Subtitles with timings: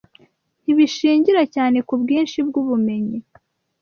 [0.63, 3.17] ntibishingira cyane ku bwinshi bw’ubumenyi